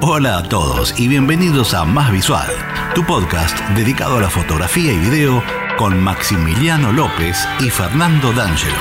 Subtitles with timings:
[0.00, 2.48] Hola a todos y bienvenidos a Más Visual,
[2.94, 5.42] tu podcast dedicado a la fotografía y video
[5.78, 8.74] con Maximiliano López y Fernando D'Angelo.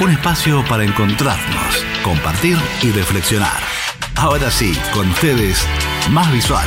[0.00, 3.60] Un espacio para encontrarnos, compartir y reflexionar.
[4.16, 5.66] Ahora sí, con ustedes,
[6.10, 6.66] Más Visual.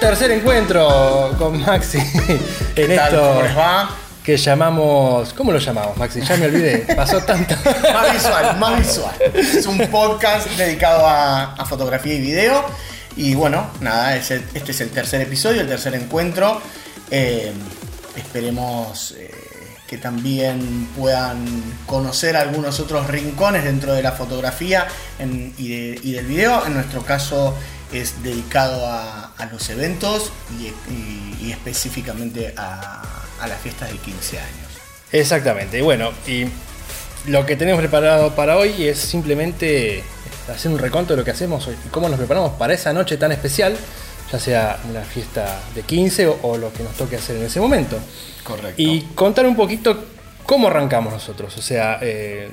[0.00, 1.98] Tercer encuentro con Maxi
[2.76, 4.07] en esto ¿Cómo les va?
[4.28, 5.32] Que llamamos.
[5.32, 6.20] ¿Cómo lo llamamos, Maxi?
[6.20, 6.80] Ya me olvidé.
[6.94, 7.54] Pasó tanto.
[7.94, 9.14] Más visual, más visual.
[9.34, 12.62] Es un podcast dedicado a, fotografía y video.
[13.16, 16.60] Y bueno, nada, este es el tercer episodio, el tercer encuentro.
[17.10, 17.54] Eh,
[18.16, 19.30] esperemos eh,
[19.86, 21.46] que también puedan
[21.86, 24.88] conocer algunos otros rincones dentro de la fotografía
[25.56, 26.66] y, de- y del video.
[26.66, 27.56] En nuestro caso
[27.94, 30.30] es dedicado a, los eventos
[31.40, 34.68] y específicamente a, a las fiestas de 15 años.
[35.12, 35.78] Exactamente.
[35.78, 36.46] Y bueno, y
[37.26, 40.02] lo que tenemos preparado para hoy es simplemente
[40.52, 43.16] hacer un reconto de lo que hacemos hoy y cómo nos preparamos para esa noche
[43.18, 43.76] tan especial,
[44.32, 47.60] ya sea una fiesta de 15 o, o lo que nos toque hacer en ese
[47.60, 47.98] momento.
[48.44, 48.74] Correcto.
[48.80, 50.04] Y contar un poquito
[50.44, 51.56] cómo arrancamos nosotros.
[51.58, 52.48] O sea, eh,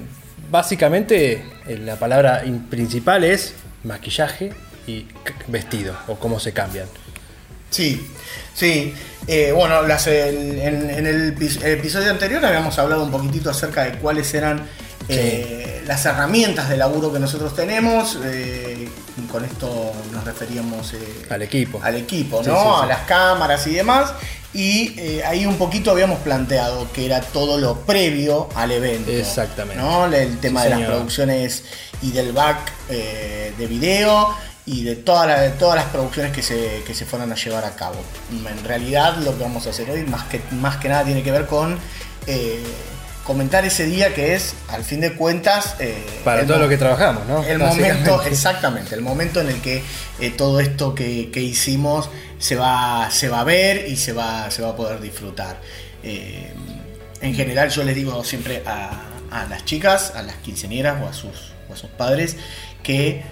[0.52, 4.52] básicamente eh, la palabra in- principal es maquillaje
[4.88, 5.06] y
[5.48, 6.88] vestido o cómo se cambian.
[7.70, 8.08] Sí,
[8.54, 8.94] sí.
[9.28, 13.50] Eh, bueno, las- el- en, en el, epis- el episodio anterior habíamos hablado un poquitito
[13.50, 14.68] acerca de cuáles eran
[15.10, 18.18] eh, las herramientas de laburo que nosotros tenemos.
[18.24, 18.88] eh,
[19.32, 20.94] con esto nos referíamos
[21.30, 21.80] Al equipo.
[21.84, 22.44] al equipo, ¿no?
[22.44, 22.84] sí, sí.
[22.84, 24.14] A las cámaras y demás.
[24.54, 29.12] Y eh, ahí un poquito habíamos planteado que era todo lo previo al evento.
[29.12, 29.82] Exactamente.
[29.82, 30.06] ¿no?
[30.06, 31.64] El tema Sí, de las producciones
[32.02, 34.30] y del back eh, de video
[34.66, 37.66] y de, toda la- de todas las producciones que se, que se fueron a llevar
[37.66, 37.98] a cabo.
[38.32, 41.32] En realidad lo que vamos a hacer hoy más que, más que nada tiene que
[41.32, 41.78] ver con
[42.28, 42.64] eh,
[43.24, 45.76] comentar ese día que es, al fin de cuentas...
[45.80, 47.44] eh, Para todo lo que trabajamos, ¿no?
[47.44, 49.84] el momento, exactamente, el momento en el que
[50.20, 54.50] eh, todo esto que, que hicimos se va, se va a ver y se va,
[54.52, 55.58] se va a poder disfrutar.
[57.22, 59.02] En general yo les digo siempre a,
[59.32, 62.36] a las chicas, a las quinceañeras o a sus, o a sus padres,
[62.84, 63.24] que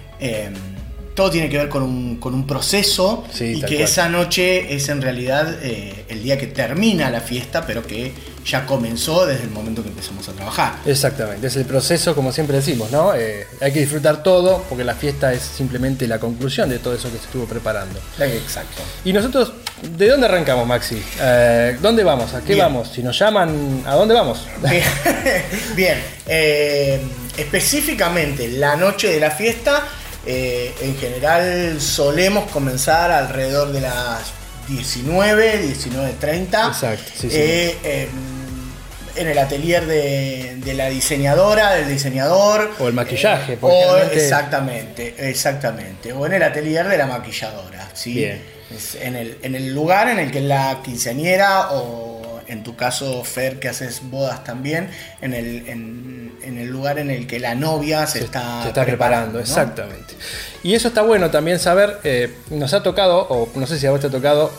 [1.14, 3.80] todo tiene que ver con un, con un proceso Sí, y que cual.
[3.82, 8.12] esa noche es en realidad eh, el día que termina la fiesta, pero que
[8.44, 10.74] ya comenzó desde el momento que empezamos a trabajar.
[10.84, 13.14] Exactamente, es el proceso, como siempre decimos, ¿no?
[13.14, 17.10] Eh, hay que disfrutar todo porque la fiesta es simplemente la conclusión de todo eso
[17.10, 17.98] que se estuvo preparando.
[18.18, 18.82] Exacto.
[19.04, 19.52] Y nosotros,
[19.96, 21.00] ¿de dónde arrancamos, Maxi?
[21.20, 22.34] Eh, ¿Dónde vamos?
[22.34, 22.58] ¿A qué Bien.
[22.66, 22.88] vamos?
[22.92, 24.46] Si nos llaman, ¿a dónde vamos?
[24.68, 24.82] Bien,
[25.76, 25.98] Bien,
[27.36, 29.82] específicamente la noche de la fiesta,
[30.26, 34.32] eh, en general solemos comenzar alrededor de las
[34.68, 36.68] 19, 19.30.
[36.68, 37.36] Exacto, sí, sí.
[37.36, 38.08] Eh, eh,
[39.16, 42.72] en el atelier de, de la diseñadora, del diseñador.
[42.78, 46.12] O el maquillaje, eh, porque o exactamente, exactamente.
[46.12, 47.88] O en el atelier de la maquilladora.
[47.94, 48.14] ¿sí?
[48.14, 48.42] Bien.
[48.74, 53.22] Es en, el, en el lugar en el que la quinceañera o en tu caso
[53.24, 54.90] Fer que haces bodas también,
[55.20, 58.84] en el, en, en el lugar en el que la novia se, está, se está
[58.84, 59.40] preparando, ¿no?
[59.40, 60.14] exactamente.
[60.62, 63.90] Y eso está bueno también saber, eh, nos ha tocado, o no sé si a
[63.90, 64.50] vos te ha tocado,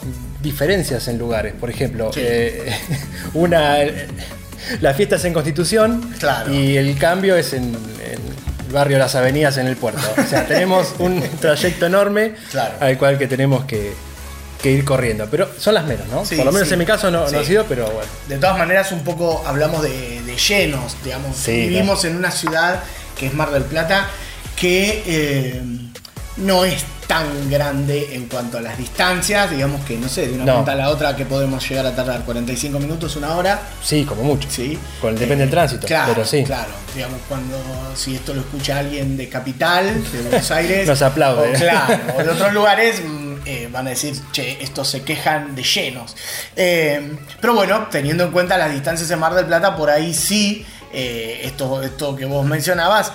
[0.41, 1.53] diferencias en lugares.
[1.59, 2.19] Por ejemplo, Sí.
[2.23, 2.73] eh,
[3.33, 4.07] una, eh,
[4.81, 6.53] la fiesta es en Constitución Claro.
[6.53, 8.19] y el cambio es en, en
[8.67, 10.01] el barrio Las Avenidas en el puerto.
[10.17, 12.75] O sea, tenemos un trayecto enorme Claro.
[12.79, 13.93] al cual que tenemos que,
[14.65, 15.27] que ir corriendo.
[15.29, 16.25] Pero son las menos, ¿no?
[16.25, 16.73] Sí, Por lo menos sí.
[16.73, 18.09] en mi caso no, no ha sido, pero bueno.
[18.27, 21.45] De todas maneras, un poco hablamos de, de llenos, digamos.
[21.45, 22.81] Vivimos en una ciudad
[23.15, 24.07] que es Mar del Plata,
[24.55, 25.61] que eh,
[26.37, 30.45] no es tan grande en cuanto a las distancias, digamos que no sé, de una
[30.45, 30.55] No.
[30.55, 33.61] punta a la otra que podemos llegar a tardar 45 minutos, una hora.
[33.83, 34.49] Sí, como mucho.
[34.49, 34.75] Sí.
[34.99, 36.43] Con, depende del tránsito, Claro, pero sí.
[36.43, 36.71] claro.
[36.95, 37.55] Digamos, cuando
[37.95, 40.87] si esto lo escucha alguien de Capital, de Buenos Aires.
[40.87, 41.51] Nos aplaude.
[41.55, 43.01] O, claro, o de otros lugares
[43.45, 46.15] eh, van a decir, che, estos se quejan de llenos.
[46.55, 50.65] Eh, pero bueno, teniendo en cuenta las distancias en Mar del Plata, por ahí sí.
[50.91, 53.11] eh, esto, esto que vos mencionabas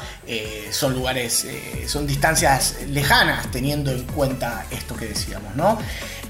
[0.71, 1.47] son lugares,
[1.87, 5.79] son distancias lejanas teniendo en cuenta esto que decíamos, ¿no?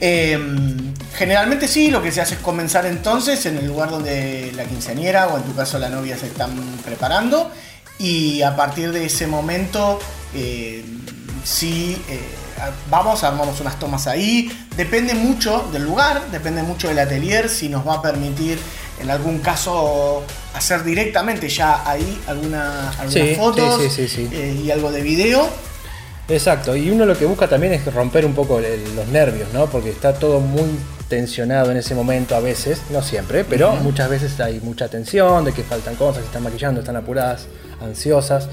[0.00, 0.38] Eh,
[1.14, 5.26] generalmente sí, lo que se hace es comenzar entonces en el lugar donde la quinceañera
[5.28, 7.50] o en tu caso la novia se están preparando
[7.98, 9.98] y a partir de ese momento
[11.44, 12.00] sí
[12.90, 17.86] vamos, armamos unas tomas ahí, depende mucho del lugar, depende mucho del atelier, si nos
[17.86, 18.58] va a permitir
[19.00, 20.22] en algún caso
[20.54, 25.48] hacer directamente ya ahí alguna, algunas Sí, fotos sí, sí, eh, y algo de video.
[26.28, 29.66] Exacto, y uno lo que busca también es romper un poco el- los nervios, ¿no?
[29.66, 30.68] Porque está todo muy
[31.08, 35.52] tensionado en ese momento a veces, no siempre, pero muchas veces hay mucha tensión de
[35.52, 37.46] que faltan cosas, están maquillando, están apuradas,
[37.82, 38.48] ansiosas.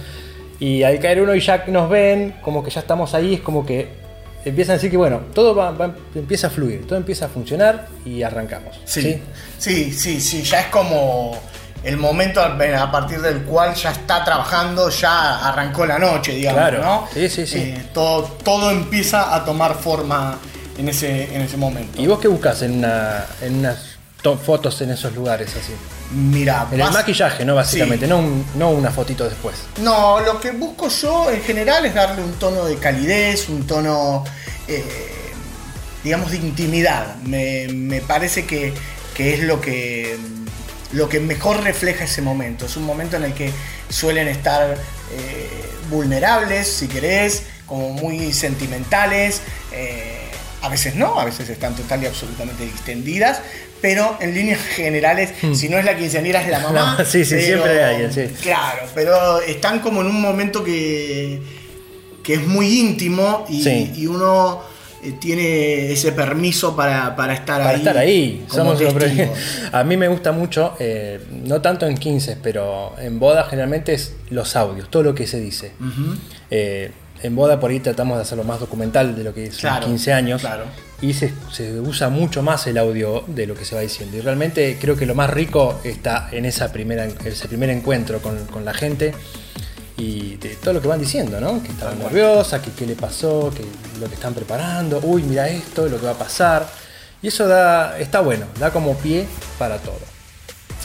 [0.59, 3.65] Y al caer uno y ya nos ven, como que ya estamos ahí, es como
[3.65, 3.89] que
[4.45, 7.88] empiezan a decir que bueno, todo va, va- empieza a fluir, todo empieza a funcionar
[8.06, 8.80] y arrancamos.
[8.86, 9.21] Sí,
[9.57, 11.38] sí, sí, sí, ya es como
[11.83, 16.81] el momento a partir del cual ya está trabajando, ya arrancó la noche, digamos, Claro.
[16.83, 17.07] ¿no?
[17.13, 17.59] Sí, sí, sí.
[17.59, 20.39] Eh, todo, todo empieza a tomar forma
[20.77, 22.01] en ese, en ese momento.
[22.01, 23.96] ¿Y vos qué buscas en, una, en unas to-
[24.44, 25.74] fotos en esos lugares así?
[26.12, 27.56] Mira, En el maquillaje, ¿no?
[27.56, 28.10] Básicamente, Sí.
[28.10, 29.56] no, un- no una fotito después.
[29.81, 34.24] No, lo que busco yo en general es darle un tono de calidez, un tono,
[34.68, 34.84] eh,
[36.04, 37.16] digamos, de intimidad.
[37.24, 38.74] Me, me parece que,
[39.14, 40.18] que es lo que,
[40.94, 42.66] lo que mejor refleja ese momento.
[42.66, 43.52] Es un momento en el que
[43.90, 44.78] suelen estar
[45.14, 45.50] eh,
[45.90, 49.42] vulnerables, si querés, como muy sentimentales.
[49.72, 50.17] eh,
[50.62, 53.42] a veces no, a veces están total y absolutamente distendidas.
[53.80, 56.95] Pero en líneas generales, si no es la quinceañera, es la mamá.
[56.98, 58.33] No, sí, sí, pero- siempre hay alguien, sí.
[58.42, 61.39] Claro, pero están como en un momento que,
[62.24, 63.94] que es muy íntimo y, Sí.
[63.95, 64.62] y uno
[65.04, 67.75] eh, tiene ese permiso para, para estar Para ahí.
[67.77, 68.45] estar ahí.
[68.50, 68.81] Somos.
[69.71, 74.13] A mí me gusta mucho, eh, no tanto en 15, pero en boda generalmente es
[74.31, 75.74] los audios, todo lo que se dice.
[76.50, 76.92] Eh,
[77.24, 80.14] en boda por ahí tratamos de hacerlo más documental de lo que es Claro, 15
[80.14, 80.42] años.
[80.42, 80.66] claro.
[81.02, 84.18] Y se, se usa mucho más el audio de lo que se va diciendo.
[84.18, 88.46] Y realmente creo que lo más rico está en esa primera, ese primer encuentro con,
[88.46, 89.14] con la gente
[89.96, 91.62] y de todo lo que van diciendo, ¿no?
[91.62, 93.64] Que estaban nerviosas, que qué le pasó, que
[94.00, 96.68] lo que están preparando, uy, mira esto, lo que va a pasar.
[97.22, 99.25] Y eso da, está bueno, da como pie
[99.60, 100.00] para todo.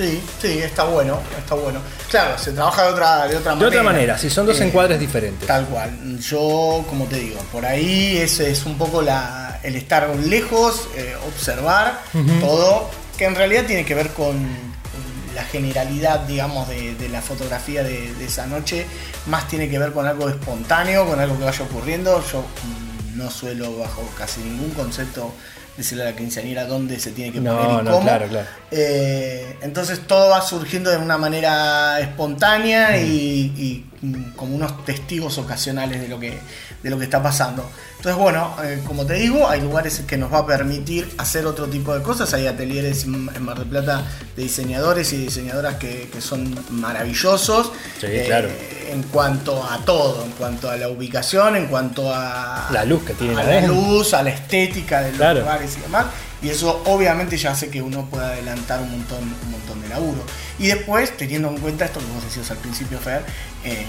[0.02, 1.80] Sí, sí, está bueno, está bueno.
[2.10, 3.68] Claro, se trabaja de otra, de otra De manera.
[3.68, 5.46] otra manera, si son dos Eh, encuadres diferentes.
[5.46, 6.18] Tal cual.
[6.18, 11.14] Yo, como te digo, por ahí ese es un poco la, el estar lejos, eh,
[11.28, 12.00] observar
[12.40, 17.22] todo, que en realidad tiene que ver con, con la generalidad, digamos, de, de la
[17.22, 18.86] fotografía de, de esa noche.
[19.26, 22.24] Más tiene que ver con algo espontáneo, con algo que vaya ocurriendo.
[22.32, 25.32] Yo mm, no suelo, bajo casi ningún concepto,
[25.76, 28.02] decirle a la quinceañera dónde se tiene que No, poner y no, cómo.
[28.02, 28.46] claro, claro.
[28.70, 35.38] Eh, entonces todo va surgiendo de una manera espontánea y, y, mm, como unos testigos
[35.38, 36.38] ocasionales de lo que,
[36.82, 37.68] de lo que está pasando.
[37.96, 41.66] Entonces, bueno, eh, como te digo, hay lugares que nos va a permitir hacer otro
[41.68, 42.34] tipo de cosas.
[42.34, 44.02] Hay ateliers en en Mar del Plata
[44.36, 47.72] de diseñadores y diseñadoras que, que son maravillosos.
[48.00, 48.48] Sí, eh, claro.
[48.92, 53.14] En cuanto a todo, en cuanto a la ubicación, en cuanto a La luz que
[53.14, 55.40] tienen a la luz, a la estética de los Claro.
[55.40, 56.06] lugares y demás.
[56.42, 60.22] Y eso obviamente ya hace que uno pueda adelantar un montón, un montón de laburo.
[60.58, 63.24] Y después, teniendo en cuenta esto que vos decías al principio, Fer,
[63.64, 63.86] eh,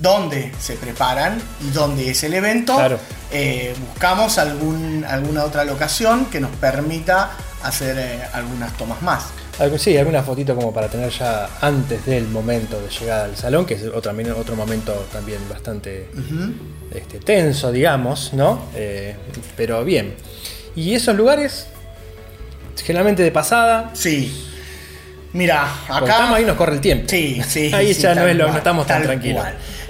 [0.00, 2.98] dónde se preparan y dónde es el evento, Claro.
[3.32, 7.30] eh, buscamos algún, alguna otra locación que nos permita
[7.62, 9.24] hacer eh, algunas tomas más.
[9.78, 13.74] Sí, alguna fotito como para tener ya antes del momento de llegada al salón, que
[13.74, 16.08] es otro, otro momento también bastante
[16.94, 18.66] este, tenso, digamos, ¿no?
[18.74, 19.14] Eh,
[19.56, 20.14] pero bien.
[20.74, 21.68] Y esos lugares,
[22.84, 24.42] generalmente de pasada, Sí.
[25.32, 26.34] Mira, acá acá...
[26.34, 27.04] ahí nos corre el tiempo.
[27.08, 27.70] Sí, sí.
[27.74, 29.44] Ahí sí, ya no, es lo- no estamos tan tranquilos.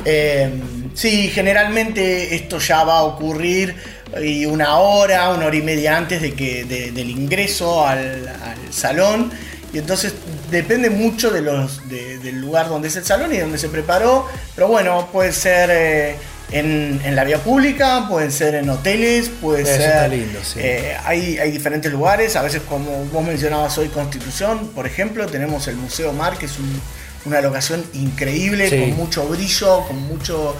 [0.04, 0.50] Eh,
[0.94, 3.76] sí, generalmente esto ya va a ocurrir
[4.20, 8.72] y una hora, una hora y media antes de que, de- del ingreso al, al
[8.72, 9.30] salón.
[9.76, 10.14] Y entonces
[10.50, 14.26] depende mucho de los, de- del lugar donde es el salón y donde se preparó.
[14.54, 16.16] Pero bueno, puede ser eh,
[16.50, 19.80] en, en la vía pública, pueden ser en hoteles, puede Eso ser.
[19.82, 20.60] está lindo, sí.
[20.62, 25.68] eh, hay, hay diferentes lugares, a veces como vos mencionabas hoy Constitución, por ejemplo, tenemos
[25.68, 26.80] el Museo Mar, que es un-
[27.26, 28.78] una locación increíble, Sí.
[28.80, 30.56] con mucho brillo, con mucho...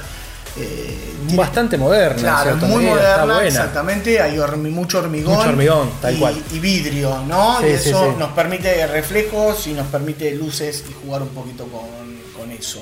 [0.59, 1.03] eh,
[1.35, 5.35] Bastante moderna, Claro, muy medida, moderna, exactamente, hay hormi- mucho hormigón.
[5.35, 6.37] Mucho hormigón, tal y, cual.
[6.53, 7.59] y vidrio, ¿no?
[7.61, 8.17] Sí, y sí, eso sí.
[8.19, 12.81] nos permite reflejos y nos permite luces y jugar un poquito con, con eso.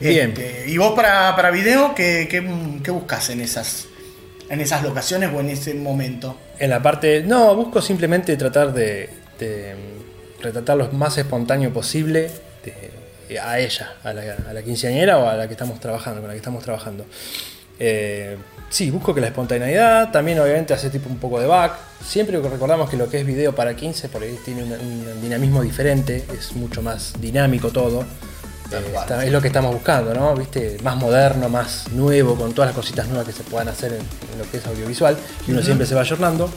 [0.00, 0.30] Bien.
[0.30, 2.44] Este, y vos para, para video, ¿qué, qué,
[2.82, 3.86] qué buscas en esas,
[4.48, 6.36] en esas locaciones o en ese momento?
[6.58, 7.22] En la parte.
[7.22, 9.08] No, busco simplemente tratar de,
[9.38, 9.74] de
[10.40, 12.30] retratar lo más espontáneo posible
[12.64, 12.97] de-
[13.36, 16.34] a ella, a la, a la quinceañera o a la que estamos trabajando, con la
[16.34, 17.04] que estamos trabajando.
[17.80, 18.36] Eh,
[18.70, 21.74] sí, busco que la espontaneidad, también obviamente hace tipo un poco de back.
[22.04, 25.62] Siempre recordamos que lo que es video para 15 por ahí tiene un, un dinamismo
[25.62, 28.02] diferente, es mucho más dinámico todo.
[28.72, 30.34] Eh, está- es lo que estamos buscando, ¿no?
[30.34, 30.76] ¿Viste?
[30.82, 34.38] Más moderno, más nuevo, con todas las cositas nuevas que se puedan hacer en, en
[34.38, 35.16] lo que es audiovisual,
[35.46, 36.50] y uno siempre se va ayornando.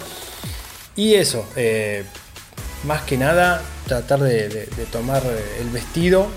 [0.95, 2.03] Y eso, eh,
[2.83, 6.27] más que nada, tratar de, de- de tomar eh, el vestido,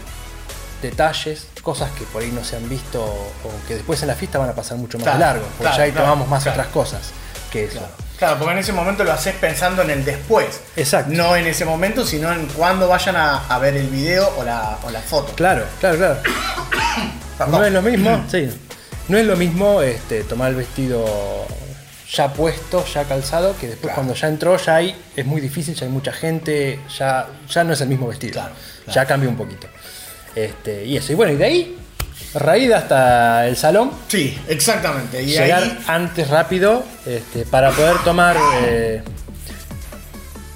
[0.85, 4.39] detalles, cosas que por ahí no se han visto o que después en la fiesta
[4.39, 6.67] van a pasar mucho más Claro, largo, porque claro, ya ahí claro, tomamos más otras
[6.69, 7.01] cosas
[7.51, 7.81] que eso.
[8.19, 10.61] Claro, porque en ese momento lo haces pensando en el después.
[10.77, 11.13] Exacto.
[11.13, 14.79] No en ese momento, sino en cuando vayan a, a ver el video o la,
[14.85, 15.33] o la foto.
[15.35, 16.21] Claro, claro, claro.
[17.51, 18.49] No es lo mismo, sí.
[19.09, 21.05] No es lo mismo este, tomar el vestido
[22.11, 23.95] ya puesto, ya calzado, que después Claro.
[23.97, 27.73] cuando ya entró, ya hay, es muy difícil, ya hay mucha gente, ya, ya no
[27.73, 28.35] es el mismo vestido.
[28.35, 28.53] Claro,
[28.85, 28.93] claro.
[28.95, 29.67] Ya cambia un poquito.
[30.35, 31.79] Este, y eso, y bueno, y de ahí,
[32.35, 35.23] raíz hasta el salón, Sí, exactamente.
[35.23, 39.03] Y llegar ahí, antes rápido este, para poder tomar eh,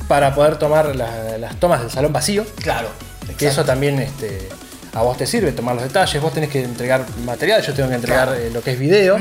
[0.09, 2.89] para poder tomar la- las tomas del salón vacío claro.
[3.37, 4.49] que eso también este,
[4.95, 7.97] a vos te sirve tomar los detalles vos tenés que entregar material yo tengo que
[7.97, 8.41] entregar Claro.
[8.43, 9.19] eh, lo que es video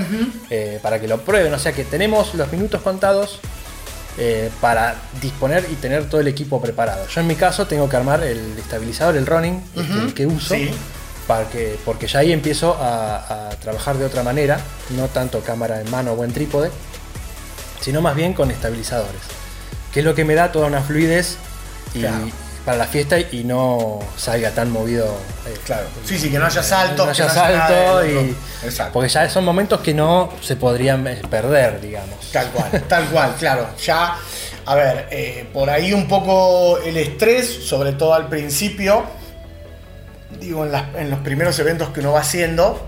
[0.49, 3.39] eh, para que lo prueben o sea que tenemos los minutos contados
[4.17, 7.95] eh, para disponer y tener todo el equipo preparado yo en mi caso tengo que
[7.97, 10.71] armar el estabilizador el running este, el que uso Sí.
[11.27, 14.59] para que, porque ya ahí empiezo a, a trabajar de otra manera,
[14.95, 16.71] no tanto cámara en mano o en trípode,
[17.81, 19.21] sino más bien con estabilizadores,
[19.93, 21.37] que es lo que me da toda una fluidez
[21.93, 22.27] y, Claro.
[22.67, 25.05] Para la fiesta y no salga tan movido.
[25.47, 25.85] eh, Claro.
[26.03, 27.07] Sí, sí, que no haya saltos.
[27.07, 27.67] no que haya no haya nada
[28.01, 28.91] salto y Exacto.
[28.91, 32.29] porque ya son momentos que no se podrían eh, perder, digamos.
[32.29, 33.69] Tal cual, tal cual, claro.
[33.85, 34.17] Ya,
[34.65, 39.05] a ver, eh, por ahí un poco el estrés, sobre todo al principio,
[40.37, 42.85] digo, en, las- en los primeros eventos que uno va haciendo,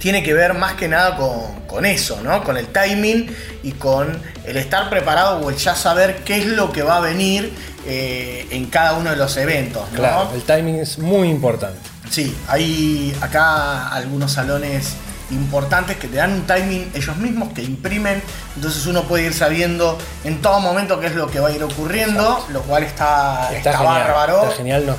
[0.00, 2.42] tiene que ver más que nada con, con eso, ¿no?
[2.42, 3.30] Con el timing
[3.62, 7.00] y con el estar preparado o el ya saber qué es lo que va a
[7.00, 7.52] venir
[7.86, 9.98] eh, en cada uno de los eventos, ¿no?
[9.98, 11.78] Claro, el timing es muy importante.
[12.10, 14.94] Sí, hay acá algunos salones
[15.30, 18.20] importantes que te dan un timing ellos mismos que imprimen,
[18.56, 21.62] entonces uno puede ir sabiendo en todo momento qué es lo que va a ir
[21.62, 24.42] ocurriendo, lo cual está, Está, está genial, bárbaro.
[24.44, 24.96] está genial, nos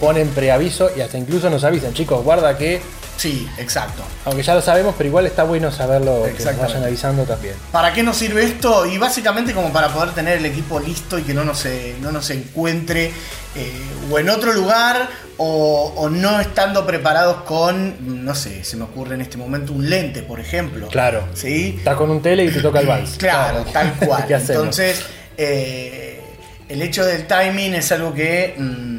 [0.00, 2.80] ponen preaviso y hasta incluso nos avisan, chicos, guarda que
[3.16, 4.02] Sí, exacto.
[4.24, 7.54] Aunque ya lo sabemos, pero igual está bueno saberlo, que nos vayan avisando también.
[7.72, 8.86] ¿Para qué nos sirve esto?
[8.86, 12.12] Y básicamente como para poder tener el equipo listo y que no nos, eh, no
[12.12, 13.12] nos encuentre
[13.54, 13.72] eh,
[14.10, 15.08] o en otro lugar
[15.38, 19.88] o, o no estando preparados con, no sé, se me ocurre en este momento un
[19.88, 20.88] lente, por ejemplo.
[20.88, 21.28] Claro.
[21.34, 21.74] ¿Sí?
[21.78, 23.16] Estás con un tele y te toca el vals.
[23.18, 24.24] Claro, tal cual.
[24.28, 25.02] Entonces,
[25.36, 26.20] eh,
[26.68, 28.95] el hecho del timing es algo que mm,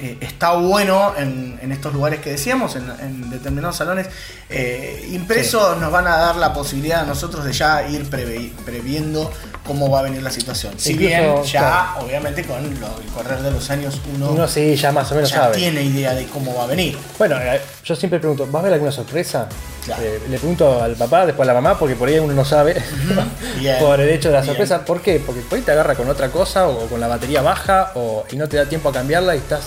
[0.00, 4.08] eh, está bueno en, en estos lugares que decíamos, en, en determinados salones.
[4.48, 9.32] Eh, impresos nos van a dar la posibilidad a nosotros de ya ir previendo
[9.68, 10.72] cómo va a venir la situación.
[10.78, 12.06] Si Incluso, bien ya, claro.
[12.06, 12.74] obviamente, con el
[13.14, 15.56] correr de los años uno, Uno sí, ya más o menos ya sabe.
[15.58, 16.96] tiene idea de cómo va a venir.
[17.18, 19.46] Bueno, eh, yo siempre pregunto, ¿vas a ver alguna sorpresa?
[19.84, 20.02] Claro.
[20.02, 22.82] Eh, le pregunto al papá, después a la mamá, porque por ahí uno no sabe.
[23.60, 24.52] Bien, por el hecho de la bien.
[24.54, 24.84] sorpresa.
[24.86, 25.20] ¿Por qué?
[25.24, 28.36] Porque por ahí te agarra con otra cosa o con la batería baja o, y
[28.36, 29.64] no te da tiempo a cambiarla y estás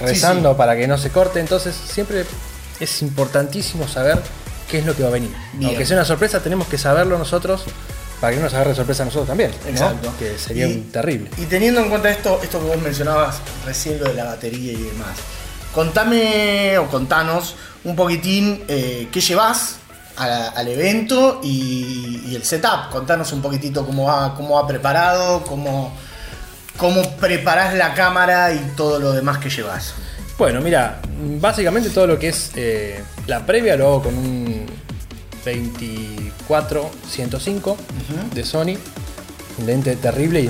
[0.00, 0.56] rezando sí.
[0.56, 1.40] para que no se corte.
[1.40, 2.24] Entonces siempre
[2.78, 4.18] es importantísimo saber
[4.70, 5.30] qué es lo que va a venir.
[5.54, 5.70] Bien.
[5.70, 7.64] Aunque sea una sorpresa, tenemos que saberlo nosotros
[8.20, 9.50] para que no nos agarre sorpresa a nosotros también.
[9.64, 9.70] ¿no?
[9.70, 10.12] Exacto.
[10.18, 11.30] Que sería Y- un terrible.
[11.38, 14.76] Y teniendo en cuenta esto, esto que vos mencionabas recién, lo de la batería y
[14.82, 15.16] demás,
[15.74, 19.76] contame o contanos un poquitín eh, qué llevas
[20.16, 22.90] a- al evento y, y el setup.
[22.90, 25.94] Contanos un poquitito cómo va, cómo va preparado, cómo,
[26.76, 29.94] cómo preparás la cámara y todo lo demás que llevas.
[30.36, 31.00] Bueno, mira,
[31.40, 34.57] básicamente todo lo que es eh, la previa lo hago con un
[36.48, 37.76] 24-105
[38.34, 38.76] de Sony.
[39.58, 40.48] Un lente terrible y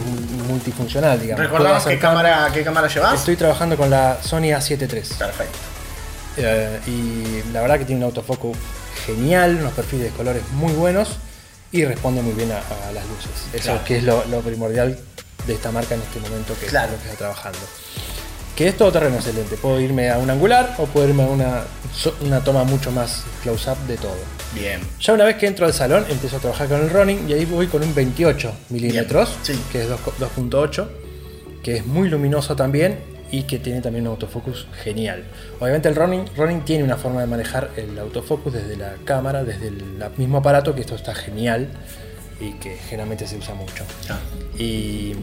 [0.48, 1.44] multifuncional, digamos.
[1.44, 3.14] ¿Recordamos qué cámara, qué cámara llevas?
[3.14, 4.88] Estoy trabajando con la Sony A7 III.
[5.18, 5.58] Perfecto.
[6.36, 8.52] Eh, y la verdad que tiene un autofoco
[9.06, 11.16] genial, unos perfiles de colores muy buenos
[11.72, 13.30] y responde muy bien a, a las luces.
[13.54, 13.84] Eso Claro.
[13.84, 14.98] que es lo, lo primordial
[15.46, 16.88] de esta marca en este momento que Claro.
[16.88, 17.58] es lo que está trabajando.
[18.58, 19.56] Que es todo terreno excelente.
[19.56, 21.62] Puedo irme a un angular o puedo irme a una,
[22.26, 24.16] una toma mucho más close-up de todo.
[24.52, 24.80] Bien.
[25.00, 27.44] Ya una vez que entro al salón, empiezo a trabajar con el running y ahí
[27.44, 29.56] voy con un 28 milímetros, sí.
[29.70, 30.88] que es 2 2.8,
[31.62, 32.98] que es muy luminoso también
[33.30, 35.22] y que tiene también un autofocus genial.
[35.60, 39.68] Obviamente el running, running tiene una forma de manejar el autofocus desde la cámara, desde
[39.68, 39.84] el
[40.16, 41.68] mismo aparato, que esto está genial
[42.40, 43.84] y que generalmente se usa mucho.
[44.10, 44.18] Ah,
[44.58, 45.14] Y,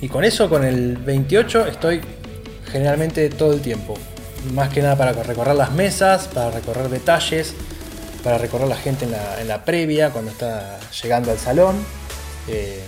[0.00, 2.00] y con eso, con el 28, estoy
[2.70, 3.98] generalmente todo el tiempo.
[4.54, 7.52] Más que nada para recorrer las mesas, para recorrer detalles,
[8.24, 11.76] para recorrer la gente en la, en la previa, cuando está llegando al salón.
[12.48, 12.82] eh,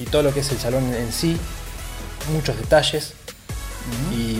[0.00, 1.36] y todo lo que es el salón en sí.
[2.32, 3.14] Muchos detalles.
[4.14, 4.38] Y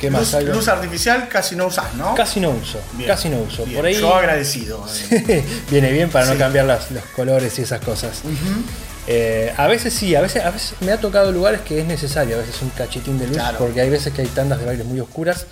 [0.00, 2.14] qué más Luz, Algo- luz artificial casi no usás, ¿no?
[2.14, 2.78] Casi no uso.
[2.92, 3.64] Bien, Casi no uso.
[3.64, 3.76] bien.
[3.76, 4.86] Por ahí Yo agradecido.
[5.10, 5.44] eh.
[5.70, 8.22] viene bien para no cambiar las- los colores y esas cosas.
[9.10, 12.36] Eh, a veces sí, a veces, a veces me ha tocado lugares que es necesario,
[12.36, 13.56] a veces un cachitín de luz, Claro.
[13.58, 15.46] porque hay veces que hay tandas de bailes muy oscuras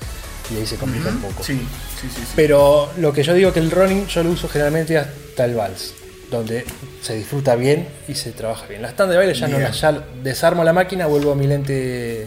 [0.52, 1.42] y ahí se complica un poco.
[1.42, 1.54] Sí,
[2.00, 2.20] sí, sí.
[2.20, 2.32] sí.
[2.36, 5.94] Pero lo que yo digo que el running yo lo uso generalmente hasta el vals.
[6.30, 6.64] donde
[7.02, 8.82] se disfruta bien y se trabaja bien.
[8.82, 9.68] Las tandas de baile ya no Bien.
[9.70, 12.26] las ya desarmo la máquina, vuelvo a mi lente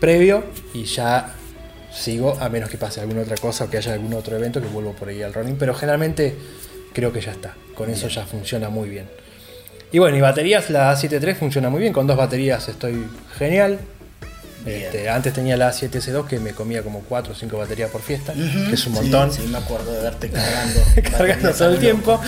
[0.00, 1.34] previo y ya
[1.92, 4.68] sigo, a menos que pase alguna otra cosa o que haya algún otro evento que
[4.68, 6.34] vuelvo por ahí al running, pero generalmente
[6.94, 7.54] creo que ya está.
[7.74, 9.08] Con eso ya funciona muy bien.
[9.92, 13.06] Y bueno, y baterías, la A7 III funciona muy bien, con dos baterías estoy
[13.36, 13.78] genial.
[14.66, 18.34] Este, antes tenía la A7C2 que me comía como 4 o 5 baterías por fiesta,
[18.34, 19.32] que es un montón.
[19.32, 20.80] Sí, me acuerdo de verte cargando.
[21.10, 22.20] cargando todo el tiempo.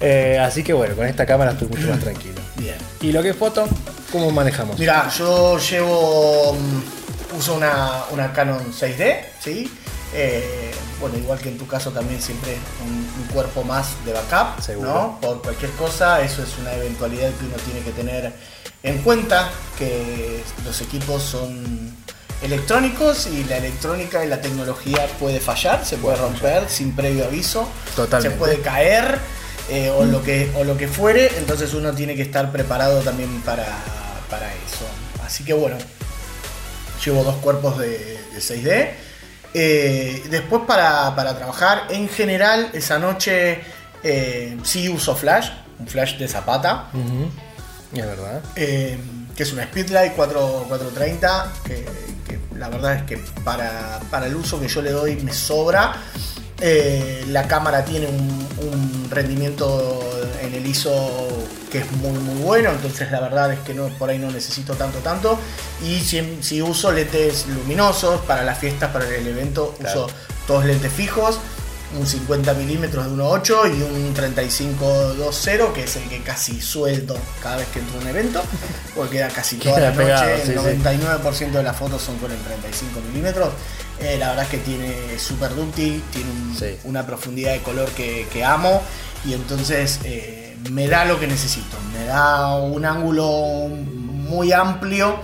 [0.00, 2.40] Eh, así que bueno, con esta cámara estoy mucho más tranquilo.
[2.56, 2.76] Bien.
[3.00, 3.66] Y lo que es foto,
[4.12, 4.78] ¿cómo manejamos?
[4.78, 6.54] Mira, yo llevo.
[6.54, 9.68] mm, uso una, una Canon 6D, ¿sí?
[10.14, 10.70] Eh,
[11.02, 12.56] bueno, igual que en tu caso también siempre
[12.86, 14.88] un, un cuerpo más de backup, Seguro.
[14.88, 15.18] ¿no?
[15.20, 18.32] Por cualquier cosa, eso es una eventualidad que uno tiene que tener
[18.84, 21.92] en cuenta, que los equipos son
[22.40, 27.68] electrónicos y la electrónica y la tecnología puede fallar, se puede romper sin previo aviso,
[27.96, 28.34] Totalmente.
[28.34, 29.18] se puede caer
[29.68, 33.42] eh, o, lo que, o lo que fuere, entonces uno tiene que estar preparado también
[33.42, 33.66] para,
[34.30, 34.86] para eso.
[35.24, 35.76] Así que bueno,
[37.04, 39.11] llevo dos cuerpos de, de 6D.
[39.54, 43.60] Eh, después para, para trabajar, en general, esa noche
[44.02, 46.86] eh, sí uso flash, un flash de zapata.
[47.94, 48.40] Es verdad.
[48.56, 48.98] eh,
[49.36, 51.84] que es una Speedlight 4, 430, que,
[52.26, 55.94] que la verdad es que para, para el uso que yo le doy me sobra.
[57.28, 61.28] La cámara tiene un, un rendimiento en el ISO
[61.70, 64.74] que es muy muy bueno, entonces la verdad es que no, por ahí no necesito
[64.74, 65.38] tanto tanto.
[65.84, 70.04] Y si, si uso lentes luminosos para las fiestas, para el evento, Claro.
[70.06, 70.14] uso
[70.46, 71.38] todos lentes fijos,
[71.98, 77.56] un 50 milímetros de 1.8 y un 35-2.0, que es el que casi suelto cada
[77.56, 78.42] vez que entro a un evento,
[78.94, 80.64] porque queda casi toda la pegado, noche, sí, el sí.
[80.82, 83.50] 99% de las fotos son con el 35 milímetros.
[84.00, 86.76] Eh, la verdad es que tiene súper dúctil, tiene un- Sí.
[86.84, 88.82] una profundidad de color que, que amo
[89.24, 95.16] y entonces eh, me da lo que necesito, me da un ángulo muy amplio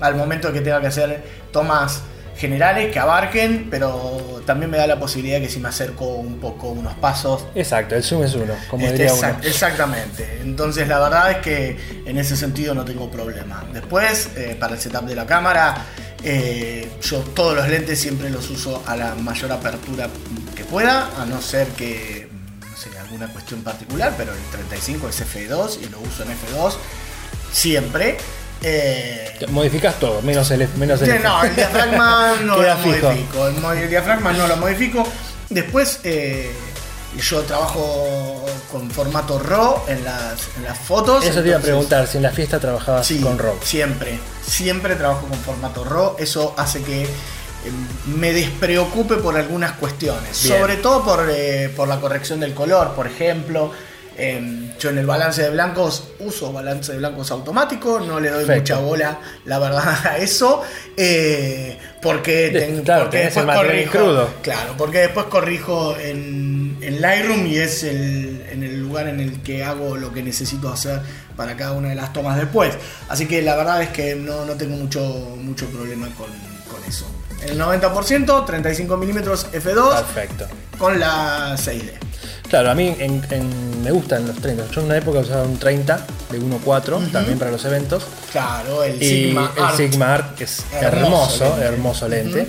[0.00, 2.02] al momento que tenga que hacer tomas
[2.36, 6.68] generales que abarquen, pero también me da la posibilidad que si me acerco un poco
[6.70, 9.48] unos pasos Exacto, el zoom es uno, como este, diría exact- uno.
[9.48, 10.40] Exactamente.
[10.42, 13.64] Entonces la verdad es que en ese sentido no tengo problema.
[13.72, 15.76] Después, eh, para el setup de la cámara,
[16.24, 20.08] eh, yo todos los lentes siempre los uso a la mayor apertura
[20.56, 22.28] que pueda, a no ser que,
[22.74, 26.72] no sé, alguna cuestión particular, pero el 35 es F2 y lo uso en F2
[27.52, 28.16] siempre.
[28.62, 33.06] Eh, Modificas todo, menos el menos el no, el diafragma no lo fijo.
[33.12, 33.72] modifico.
[33.72, 35.06] El, diafragma no lo modifico.
[35.50, 36.50] Después eh,
[37.20, 41.24] yo trabajo con formato RAW en las, en las fotos.
[41.24, 43.54] Eso te iba a entonces- preguntar, si en la fiesta trabajabas Sí, con RAW.
[43.62, 46.16] Siempre, siempre trabajo con formato RAW.
[46.18, 47.06] Eso hace que
[48.16, 50.42] me despreocupe por algunas cuestiones.
[50.44, 50.58] Bien.
[50.58, 53.72] Sobre todo por, eh, por la corrección del color, por ejemplo.
[54.16, 58.44] Eh, yo en el balance de blancos uso balance de blancos automático, no le doy
[58.44, 58.74] Perfecto.
[58.76, 60.62] mucha bola, la verdad, a eso,
[60.96, 64.28] eh, porque, ten- claro, porque después corrijo, crudo.
[64.40, 69.42] claro, porque después corrijo en, en Lightroom y es el, en el lugar en el
[69.42, 71.00] que hago lo que necesito hacer
[71.36, 72.72] para cada una de las tomas después.
[73.08, 75.00] Así que la verdad es que no, no tengo mucho,
[75.40, 76.28] mucho problema con,
[76.74, 77.06] con eso.
[77.46, 80.46] El 90%, 35 milímetros F2 Perfecto.
[80.78, 81.92] con la 6D.
[82.48, 84.66] Claro, a mí en- en- me gustan los 30.
[84.70, 88.04] Yo en una época usaba un 30 de 1.4 también para los eventos.
[88.32, 89.76] Claro, el y Sigma el Art.
[89.76, 92.46] Sigma Art, que es Hermoso hermoso, lente.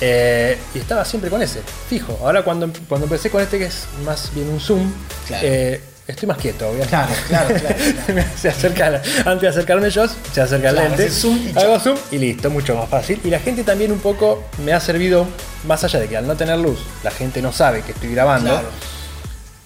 [0.00, 2.18] Eh, y estaba siempre con ese, fijo.
[2.22, 4.92] Ahora cuando, cuando empecé con este, que es más bien un zoom,
[5.26, 5.46] Claro.
[5.46, 6.88] eh, estoy más quieto, obviamente.
[6.90, 8.28] Claro, claro, claro, claro.
[8.40, 8.86] se acerca,
[9.24, 12.50] antes de acercarme yo, se acerca el Claro, lente, zoom y hago zoom y listo,
[12.50, 13.20] mucho más fácil.
[13.24, 15.26] Y la gente también un poco me ha servido,
[15.66, 18.50] más allá de que al no tener luz, la gente no sabe que estoy grabando,
[18.50, 18.68] Claro.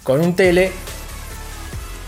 [0.05, 0.73] con un tele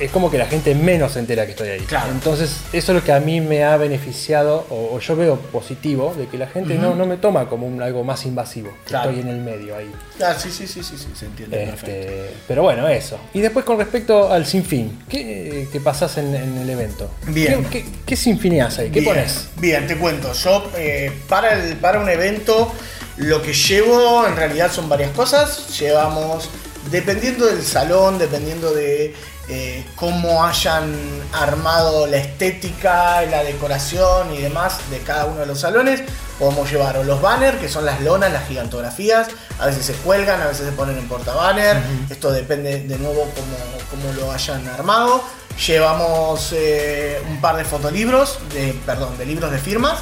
[0.00, 1.80] es como que la gente menos se entera que estoy ahí.
[1.80, 2.10] Claro.
[2.12, 6.14] Entonces, eso es lo que a mí me ha beneficiado, o, o yo veo positivo,
[6.16, 9.10] de que la gente no, no me toma como un, algo más invasivo, Claro.
[9.10, 9.90] estoy en el medio ahí.
[10.22, 11.86] Ah, sí, sí, sí, sí, sí, se entiende perfecto.
[11.90, 13.18] Este, pero bueno, eso.
[13.34, 17.10] Y después con respecto al sinfín, ¿qué, qué pasás en, en el evento?
[17.28, 17.64] Bien.
[17.66, 18.90] ¿Qué, qué, qué sinfineás ahí?
[18.90, 19.48] ¿Qué bien, pones?
[19.56, 20.32] Bien, te cuento.
[20.32, 22.72] Yo, eh, para, el, para un evento,
[23.18, 25.78] lo que llevo en realidad son varias cosas.
[25.78, 26.48] Llevamos,
[26.90, 29.14] dependiendo del salón, dependiendo de
[29.48, 30.94] eh, cómo hayan
[31.32, 36.02] armado la estética, la decoración y demás de cada uno de los salones,
[36.38, 39.28] podemos llevar o los banners, que son las lonas, las gigantografías.
[39.58, 41.82] A veces se cuelgan, a veces se ponen en portabanner.
[42.08, 43.56] Esto depende de nuevo cómo,
[43.90, 45.22] cómo lo hayan armado.
[45.66, 49.98] Llevamos eh, un par de fotolibros, de, perdón, de libros de firmas.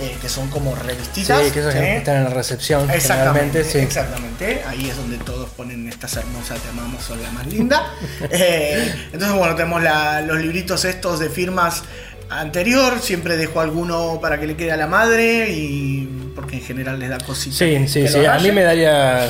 [0.00, 1.42] Eh, que son como revistitas.
[1.44, 2.90] Sí, que esos que están en la recepción.
[2.90, 3.78] Exactamente, sí.
[3.78, 4.62] exactamente.
[4.66, 7.92] Ahí es donde todos ponen estas hermosas, te amamos, son la más linda.
[8.30, 11.82] Eh, entonces, bueno, tenemos la- los libritos estos de firmas
[12.30, 13.00] anterior.
[13.00, 17.08] Siempre dejo alguno para que le quede a la madre y porque en general les
[17.10, 17.58] da cositas.
[17.58, 18.24] Sí, sí, sí.
[18.26, 19.28] A mí me daría.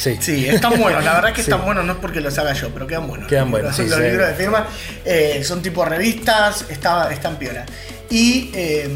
[0.00, 0.16] Sí.
[0.20, 1.50] Sí, están buenos, la verdad que Sí.
[1.50, 3.28] están buenos, no es porque los haga yo, pero quedan buenos.
[3.28, 4.04] Quedan buenos, Los, sí, los sí.
[4.10, 4.66] libros de firma
[5.04, 7.66] eh, son tipo revistas, está, están piola.
[8.08, 8.88] Y eh,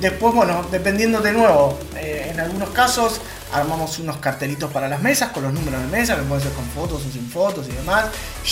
[0.00, 3.20] después, bueno, dependiendo de nuevo, eh, en algunos casos
[3.52, 6.64] armamos unos cartelitos para las mesas con los números de mesa, que pueden ser con
[6.66, 8.04] fotos o sin fotos y demás.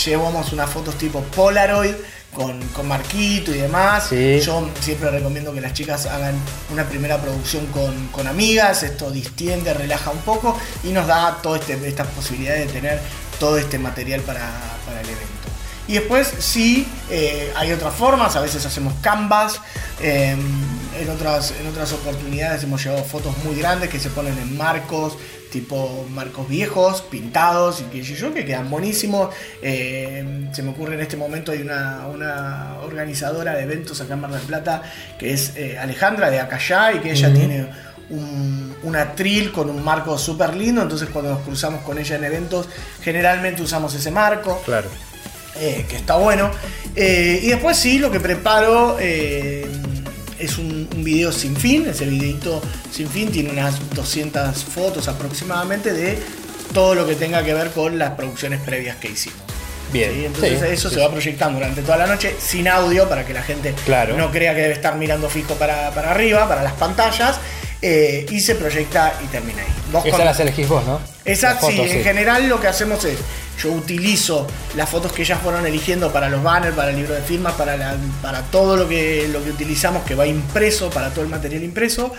[0.06, 1.94] Llevamos unas fotos tipo Polaroid.
[2.34, 4.08] Con, con marquito y demás.
[4.10, 4.40] Sí.
[4.40, 6.34] Yo siempre recomiendo que las chicas hagan
[6.70, 11.68] una primera producción con, con amigas, esto distiende, relaja un poco y nos da todas
[11.68, 13.00] estas posibilidades de tener
[13.40, 14.48] todo este material para,
[14.86, 15.47] para el evento.
[15.88, 19.60] Y después sí, eh, hay otras formas, a veces hacemos canvas,
[20.00, 20.36] eh,
[21.00, 25.16] en, otras, en otras oportunidades hemos llevado fotos muy grandes que se ponen en marcos,
[25.50, 29.34] tipo marcos viejos, pintados y qué sé yo, que quedan buenísimos.
[29.62, 34.20] Eh, se me ocurre en este momento hay una, una organizadora de eventos acá en
[34.20, 34.82] Mar del Plata
[35.18, 37.66] que es eh, Alejandra de Acayá y que ella tiene
[38.10, 42.24] un, un atril con un marco súper lindo, entonces cuando nos cruzamos con ella en
[42.24, 42.68] eventos
[43.02, 44.88] generalmente usamos ese marco Claro.
[45.60, 46.50] Eh, que está bueno.
[46.96, 49.66] Eh, y después sí, lo que preparo eh,
[50.38, 51.86] es un, un video sin fin.
[51.88, 56.18] Ese videito sin fin tiene unas 200 fotos aproximadamente de
[56.72, 59.38] todo lo que tenga que ver con las producciones previas que hicimos.
[59.92, 60.12] Bien.
[60.12, 60.24] ¿sí?
[60.26, 63.32] Entonces Sí, eso sí, se va proyectando durante toda la noche sin audio para que
[63.32, 64.16] la gente Claro.
[64.18, 67.36] no crea que debe estar mirando fijo para, para arriba, para las pantallas.
[67.80, 69.68] eh, y se proyecta y termina ahí.
[69.92, 70.98] Vos Esas con- las elegís vos, ¿no?
[71.60, 73.18] Fotos, sí, en general lo que hacemos es,
[73.62, 77.22] yo utilizo las fotos que ellas fueron eligiendo para los banners, para el libro de
[77.22, 81.22] firmas, para, la- para todo lo que, lo que utilizamos que va impreso, para todo
[81.24, 82.12] el material impreso.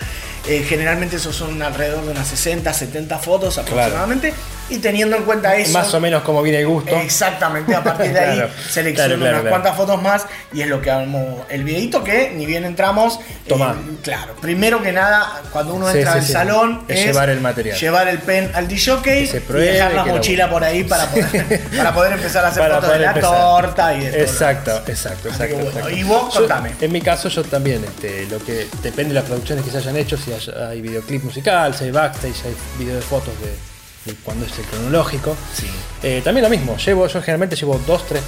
[0.47, 4.33] Eh, generalmente esos son alrededor de unas 60, 70 fotos aproximadamente.
[4.69, 5.73] Y teniendo en cuenta eso...
[5.73, 6.95] Más o menos como viene el gusto.
[6.97, 10.67] Exactamente, a partir de ahí Claro, selecciono claro, claro, unas cuantas fotos más y es
[10.67, 13.19] lo que armo el videito que ni bien entramos.
[13.47, 13.71] Tomá.
[13.79, 16.31] eh, claro, primero que nada, cuando uno Sí, entra sí, al sí.
[16.33, 17.77] salón, Es llevar el material.
[17.77, 21.93] Llevar el pen al DJ y dejar la lo- mochila por ahí para poder, para
[21.93, 23.31] poder empezar a hacer Para fotos de la empezar.
[23.31, 25.55] torta y de Exacto, exacto, exacto.
[25.55, 25.89] bueno, exacto.
[25.89, 26.71] y vos, Yo, contame.
[26.79, 29.95] en mi caso, yo también, este, lo que depende de las producciones que se hayan
[29.97, 33.53] hecho, si hay, hay videoclip musical, si hay backstage, hay video de fotos de
[34.23, 35.35] cuando es el cronológico.
[35.53, 35.69] Sí.
[36.03, 38.21] Eh, también lo mismo, llevo, yo generalmente llevo dos, tres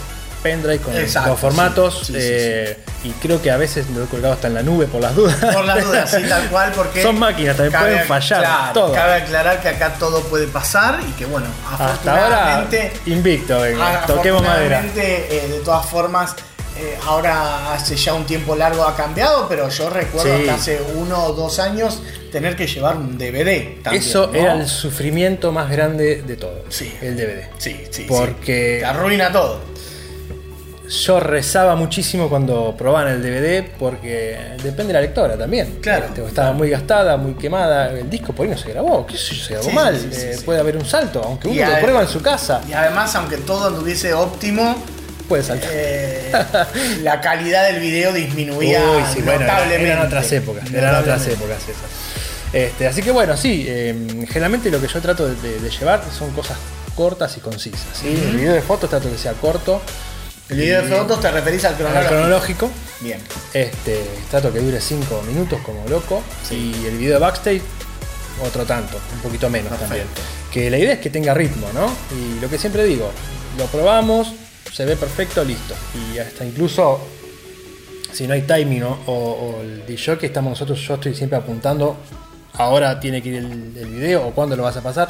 [0.43, 4.03] pendrive con Exacto, los formatos sí, sí, sí, eh, y creo que a veces lo
[4.03, 5.35] he colgado hasta en la nube por las dudas.
[5.35, 7.03] Por las dudas, sí, tal cual, porque.
[7.03, 8.91] Son máquinas, también cabe- pueden fallar, claro, todo.
[8.93, 12.93] Cabe aclarar que acá todo puede pasar y que, bueno, Hasta ahora, afortunadamente.
[13.05, 14.79] invicto, venga, toquemos madera.
[14.79, 16.35] afortunadamente, eh, de todas formas,
[16.77, 20.43] eh, ahora hace ya un tiempo largo ha cambiado, pero yo recuerdo Sí.
[20.43, 23.81] que hace uno o dos años tener que llevar un DVD.
[23.83, 24.33] También, Eso ¿no?
[24.39, 26.93] era el sufrimiento más grande de todo, Sí.
[27.01, 27.49] el DVD.
[27.57, 28.05] Sí, sí.
[28.07, 28.79] Porque- sí.
[28.81, 29.59] Te arruina todo.
[31.05, 35.77] Yo rezaba muchísimo cuando probaban el DVD porque depende de la lectora también.
[35.81, 36.07] Claro.
[36.07, 37.91] Este, estaba muy gastada, muy quemada.
[37.91, 39.95] El disco por ahí no se grabó, qué sé yo, se grabó Sí, mal.
[40.13, 40.37] eh.
[40.43, 43.67] Puede haber un salto, aunque uno lo prueba en su casa, Y además, aunque todo
[43.67, 44.75] anduviese óptimo,
[45.31, 45.69] puede saltar.
[45.73, 46.31] eh,
[47.03, 49.87] la calidad del video disminuía Uy, sí, bueno, notablemente.
[49.91, 52.53] eran otras épocas, eran otras épocas esas.
[52.53, 56.03] Este, así que bueno, sí, eh, generalmente lo que yo trato de, de- de llevar
[56.17, 56.57] son cosas
[56.95, 57.79] cortas y concisas.
[57.93, 58.07] ¿sí?
[58.09, 59.81] El video de fotos trato que sea corto.
[60.49, 62.69] El video de fotos te referís al al cronológico.
[62.99, 63.19] Bien.
[63.53, 66.21] Este, trato que dure 5 minutos como loco.
[66.49, 67.61] Y el video de backstage,
[68.45, 69.87] otro tanto, un poquito menos Perfecto.
[69.87, 70.07] también.
[70.51, 71.89] Que la idea es que tenga ritmo, ¿no?
[72.13, 73.09] Y lo que siempre digo,
[73.57, 74.33] lo probamos,
[74.71, 75.73] se ve perfecto, listo.
[76.13, 76.99] Y hasta incluso
[78.13, 79.11] si no hay timing o, o-
[79.57, 81.97] o el DJ que estamos nosotros, yo estoy siempre apuntando,
[82.53, 85.09] ahora tiene que ir el, el video o cuándo lo vas a pasar.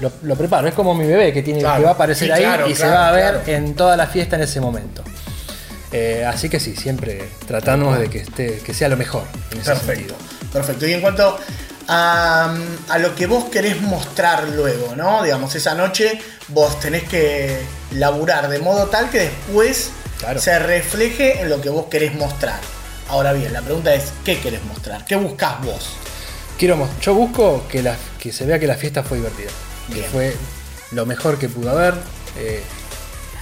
[0.00, 1.78] Lo, lo preparo, es como mi bebé que, tiene, Claro.
[1.78, 4.06] que va a aparecer Sí, ahí claro, y se va a ver en toda la
[4.06, 5.02] fiesta en ese momento.
[5.90, 9.70] Eh, así que sí, siempre tratamos de que esté, que sea lo mejor en ese
[9.72, 10.14] Perfecto.
[10.14, 10.16] sentido.
[10.52, 10.86] Perfecto.
[10.86, 11.36] Y en cuanto
[11.88, 12.54] a,
[12.88, 15.22] a lo que vos querés mostrar luego, ¿no?
[15.22, 17.58] Digamos, esa noche vos tenés que
[17.92, 20.40] laburar de modo tal que después Claro.
[20.40, 22.58] se refleje en lo que vos querés mostrar.
[23.08, 25.04] Ahora bien, la pregunta es, ¿qué querés mostrar?
[25.04, 25.90] ¿Qué buscás vos?
[26.58, 29.48] Quiero, yo busco que, la, que se vea que la fiesta fue divertida.
[29.94, 30.36] Que fue
[30.90, 31.94] lo mejor que pudo haber
[32.36, 32.62] eh,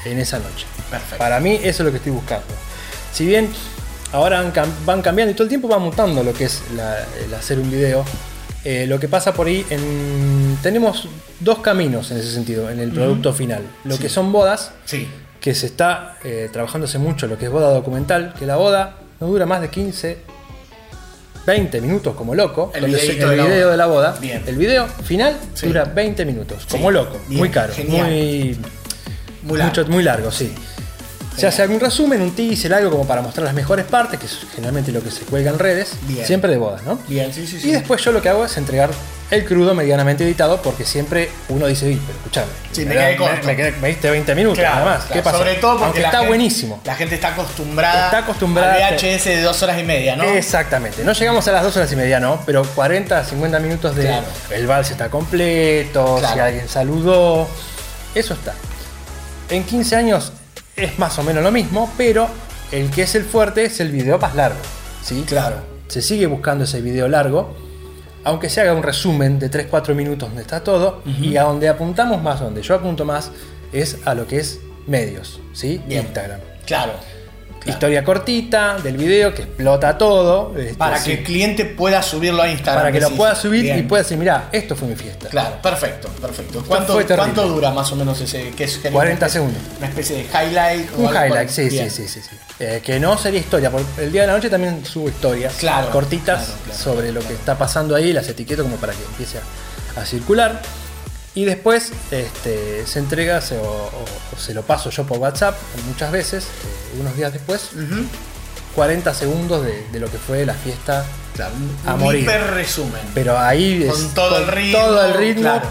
[0.04, 0.66] en esa noche.
[0.90, 1.16] Perfecto.
[1.16, 2.46] Para mí eso es lo que estoy buscando.
[3.12, 3.50] Si bien
[4.12, 4.42] ahora
[4.84, 7.70] van cambiando y todo el tiempo va mutando lo que es la- el hacer un
[7.70, 8.04] video,
[8.68, 12.90] eh, lo que pasa por ahí, en- tenemos dos caminos en ese sentido, en el
[12.90, 13.62] producto final.
[13.84, 15.06] Lo que son bodas, Sí.
[15.40, 19.28] que se está eh, trabajándose mucho lo que es boda documental, que la boda no
[19.28, 20.18] dura más de 15,
[21.46, 22.72] 20 minutos como loco.
[22.74, 24.16] El de la video de la boda.
[24.20, 24.42] Bien.
[24.46, 25.66] El video final Sí.
[25.68, 27.18] dura 20 minutos, como loco.
[27.28, 27.72] Bien, Muy caro.
[27.72, 28.06] genial.
[28.10, 28.58] Muy,
[29.44, 29.70] Muy largo.
[29.80, 30.52] mucho- muy largo, sí.
[31.36, 34.38] Se hace algún resumen, un teaser, algo como para mostrar las mejores partes, que es
[34.54, 36.26] generalmente lo que se cuelga en redes, Bien.
[36.26, 36.98] siempre de bodas, ¿no?
[37.08, 37.68] Bien, sí, sí, sí.
[37.68, 38.90] Y después yo lo que hago es entregar
[39.30, 43.44] el crudo medianamente editado, porque siempre uno dice, "Uy, pero escuchame, Sí, me quedé corto".
[43.46, 44.98] me, quedé- me diste 20 minutos Claro, nada más.
[45.04, 45.12] claro.
[45.14, 45.38] ¿Qué pasa?
[45.38, 46.80] Sobre todo porque Aunque la está gente- buenísimo.
[46.84, 50.24] La gente está acostumbrada, Está acostumbrada al a- VHS de dos horas y media, ¿no?
[50.24, 51.04] Exactamente.
[51.04, 54.26] No llegamos a las 2 horas y media, no, pero 40, 50 minutos de Claro.
[54.50, 56.34] el vals está completo, Claro.
[56.34, 57.48] si alguien saludó,
[58.14, 58.54] eso está.
[59.50, 60.32] En 15 años
[60.76, 62.28] es más o menos lo mismo, pero
[62.72, 64.60] el que es el fuerte es el video más largo,
[65.02, 65.24] ¿sí?
[65.26, 65.56] Claro.
[65.88, 67.54] Se sigue buscando ese video largo,
[68.24, 72.20] aunque se haga un resumen de 3-4 minutos donde está todo, y a donde apuntamos
[72.22, 73.30] más, donde yo apunto más,
[73.72, 75.80] es a lo que es medios, ¿sí?
[75.86, 76.06] Bien.
[76.06, 76.40] Instagram.
[76.66, 76.92] Claro.
[77.66, 77.76] Claro.
[77.76, 80.54] Historia cortita del video que explota todo.
[80.56, 82.82] este, Para sí, que el cliente pueda subirlo a Instagram.
[82.84, 85.28] para que lo pueda subir y pueda decir, mira, esto fue mi fiesta.
[85.28, 86.64] Claro, perfecto, perfecto.
[86.66, 86.98] ¿Cuánto.
[87.14, 88.50] ¿Cuánto dura más o menos ese?
[88.56, 89.60] Que es 40 segundos.
[89.78, 90.90] Una especie de highlight.
[90.92, 92.36] o Un algo highlight, sí, sí, sí, sí, sí.
[92.58, 95.90] Eh, que no sería historia, porque el día de la noche también subo historias Claro,
[95.90, 100.00] cortitas claro, sobre lo que está pasando ahí, las etiqueto como para que empiece a,
[100.00, 100.62] a circular.
[101.36, 103.90] Y después este, se entrega se- o,
[104.38, 105.54] se lo paso yo por WhatsApp
[105.86, 108.04] muchas veces, eh, unos días después, Ujú.
[108.74, 111.04] 40 segundos de, de lo que fue la fiesta.
[111.34, 111.52] Claro,
[111.86, 112.22] A un morir.
[112.22, 113.02] hiper resumen.
[113.14, 115.68] Pero ahí es Con todo el ritmo, todo el ritmo, claro.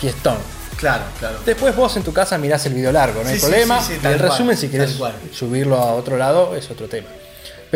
[0.00, 0.36] fiestón.
[0.76, 1.38] Claro, claro.
[1.46, 3.82] Después vos en tu casa mirás el video largo, no hay Sí, problema.
[3.82, 4.94] sí, el cual, resumen, si querés
[5.32, 7.08] subirlo a otro lado, es otro tema.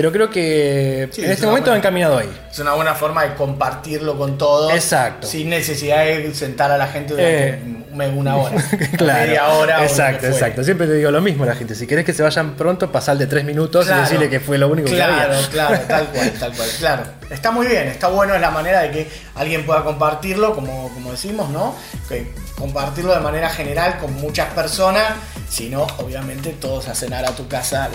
[0.00, 2.30] Pero creo que Sí, en es este momento buena- va encaminado ahí.
[2.50, 4.72] Es una buena forma de compartirlo con todos.
[4.72, 5.26] Exacto.
[5.26, 8.56] Sin necesidad de sentar a la gente durante Eh, un- una hora.
[8.96, 9.26] claro.
[9.26, 9.80] Media hora.
[9.80, 10.34] o Exacto, fuere.
[10.34, 10.64] exacto.
[10.64, 11.74] Siempre te digo lo mismo a la gente.
[11.74, 14.00] Si querés que se vayan pronto, pasar de tres minutos Claro.
[14.00, 15.48] y decirle que fue lo único claro, que había.
[15.50, 16.68] Claro, tal cual, tal cual.
[16.78, 17.02] Claro.
[17.28, 21.10] Está muy bien, está bueno, es la manera de que alguien pueda compartirlo, como, como
[21.12, 21.76] decimos, ¿no?
[22.08, 25.14] Que compartirlo de manera general con muchas personas,
[25.48, 27.88] si no, obviamente todos a cenar a tu casa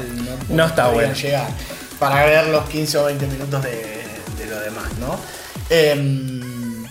[0.50, 1.14] no, No está bueno.
[1.14, 1.48] llegar
[2.00, 4.04] para ver los 15 o 20 minutos de,
[4.38, 5.18] de lo demás, ¿no?
[5.70, 6.84] Em,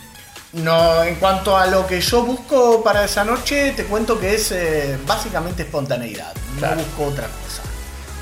[0.55, 4.53] no, en cuanto a lo que yo busco para esa noche, te cuento que es
[4.53, 6.33] eh, básicamente espontaneidad.
[6.59, 6.77] Claro.
[6.77, 7.63] No busco otra cosa.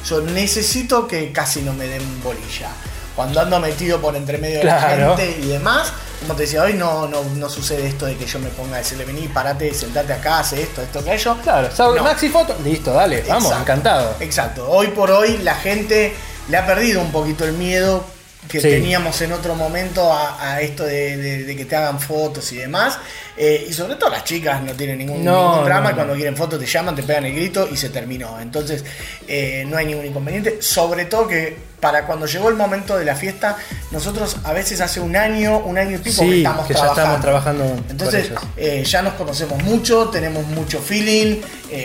[0.09, 2.71] Yo necesito que casi no me den bolilla.
[3.15, 6.75] Cuando ando metido por entre medio de la gente y demás, como te decía hoy,
[6.75, 10.13] no, no, no sucede esto de que yo me ponga a decirle, vení, parate, sentate
[10.13, 11.37] acá, hace esto, esto, aquello.
[11.43, 11.97] Claro, ¿sabes?
[11.97, 12.05] No.
[12.05, 13.63] Maxi Foto, listo, dale, vamos, Exacto.
[13.63, 14.15] encantado.
[14.21, 14.71] Exacto.
[14.71, 16.15] Hoy por hoy la gente
[16.49, 18.05] le ha perdido un poquito el miedo
[18.49, 18.69] que Sí.
[18.69, 22.57] teníamos en otro momento a, a esto de, de- de que te hagan fotos y
[22.57, 22.99] demás.
[23.37, 25.91] Eh, y sobre todo las chicas no tienen ningún, No, ningún drama.
[25.91, 28.39] no, Cuando quieren fotos te llaman, te pegan el grito y se terminó.
[28.41, 28.85] Entonces
[29.29, 30.61] eh, no hay ningún inconveniente.
[30.61, 33.57] Sobre todo que para cuando llegó el momento de la fiesta,
[33.91, 37.01] nosotros a veces hace un año, un año y pico que estamos que ya trabajando.
[37.03, 41.41] estamos trabajando con Entonces eh, ya nos conocemos mucho, tenemos mucho feeling,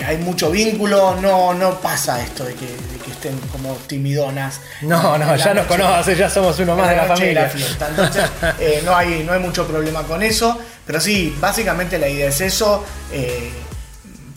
[0.06, 2.66] hay mucho vínculo, no, no pasa esto de que
[3.18, 4.62] estén como timidonas.
[4.82, 7.50] No, en no, ya nos conoces, ya somos uno más de la familia.
[7.50, 7.88] fiesta.
[7.90, 8.24] Entonces
[8.60, 12.40] eh, no, hay, no hay mucho problema con eso, pero sí, básicamente la idea es
[12.42, 13.52] eso, eh,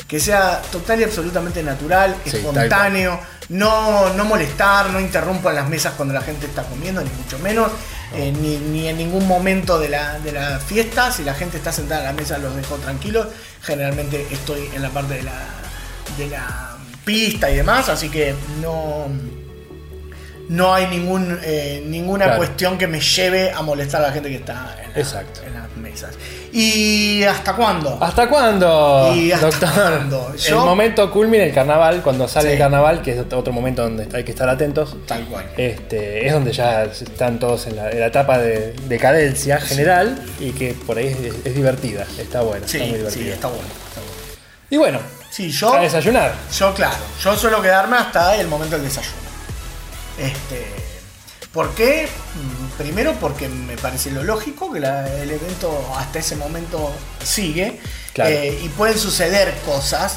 [0.08, 5.92] que sea total y absolutamente natural, Sí, espontáneo, no, no molestar, no interrumpan las mesas
[5.96, 7.70] cuando la gente está comiendo, ni mucho menos.
[8.14, 11.70] eh, ni, ni en ningún momento de la, de la fiesta, si la gente está
[11.72, 13.28] sentada a la mesa los dejo tranquilos.
[13.62, 15.38] Generalmente estoy en la parte de la,
[16.18, 16.69] de la
[17.04, 19.06] pista y demás, así que no,
[20.48, 22.38] no hay ningún, eh, ninguna Claro.
[22.38, 25.40] cuestión que me lleve a molestar a la gente que está en, la- Exacto.
[25.46, 26.14] en las mesas.
[26.52, 27.96] ¿Y hasta cuándo?
[28.02, 29.68] ¿Hasta cuándo, ¿Y hasta doctor?
[29.72, 30.34] cuándo?
[30.48, 32.52] El momento culmina el carnaval, cuando sale Sí.
[32.54, 34.96] el carnaval, que es otro momento donde hay que estar atentos.
[35.06, 35.48] Tal cual.
[35.56, 40.50] Este, es donde ya están todos en la, en la etapa de decadencia general y
[40.50, 43.34] que por ahí es, es divertida, está buena, Sí, está muy sí, divertida.
[43.34, 43.62] está bueno.
[43.88, 44.09] está bueno.
[44.70, 46.34] Y bueno, Sí, yo, a desayunar.
[46.56, 49.16] yo claro, yo suelo quedarme hasta el momento del desayuno.
[50.18, 50.66] Este,
[51.52, 52.08] ¿Por qué?
[52.34, 57.80] Mm, Primero porque me parece lo lógico que la- el evento hasta ese momento sigue
[58.14, 58.30] Claro.
[58.30, 60.14] eh, y pueden suceder cosas.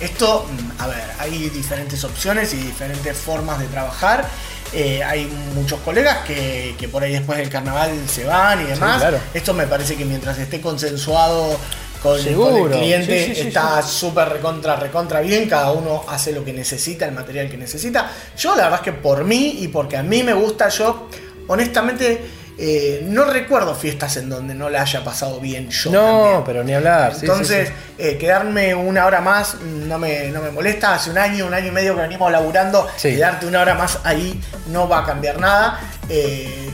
[0.00, 4.26] Eh, esto, mm, a ver, hay diferentes opciones y diferentes formas de trabajar.
[4.72, 9.00] Eh, hay muchos colegas que, que por ahí después del carnaval se van y demás.
[9.00, 9.18] claro.
[9.34, 11.58] Esto me parece que mientras esté consensuado
[12.02, 16.44] con, el cliente Sí, sí, sí, está súper recontra, recontra bien, cada uno hace lo
[16.44, 18.10] que necesita, el material que necesita.
[18.36, 21.08] Yo la verdad es que por mí y porque a mí me gusta, yo
[21.48, 22.20] honestamente
[22.60, 25.92] eh, no recuerdo fiestas en donde no la haya pasado bien yo.
[25.92, 26.44] No, también.
[26.44, 27.12] pero ni hablar.
[27.14, 27.74] sí, sí, Entonces, sí.
[27.98, 30.94] eh, quedarme una hora más no me, no me molesta.
[30.94, 34.40] Hace un año, un año y medio que venimos laburando, quedarte una hora más ahí
[34.66, 35.80] no va a cambiar nada.
[36.08, 36.67] Eh,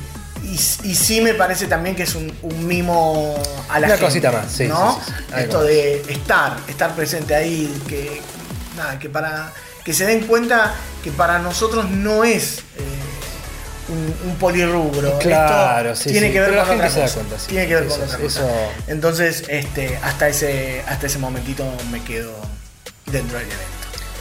[0.45, 3.35] y, y sí me parece también que es un, un mimo
[3.69, 5.01] a la Una gente, cosita más, sí, ¿no?
[5.05, 8.21] sí, sí, Esto de estar, estar presente ahí, que
[8.77, 9.53] nada, que para
[9.85, 12.63] que se den cuenta que para nosotros no es eh,
[13.89, 15.19] un, un polirrubro.
[15.19, 17.15] Claro, Esto sí, tiene que ver pero la con otra gente se da cosa.
[17.21, 17.47] cuenta, sí.
[17.49, 18.41] Tiene que ver Eso con otra cosa.
[18.41, 22.33] eso- Entonces, este, hasta ese, hasta ese momentito me quedo
[23.07, 23.74] dentro del evento.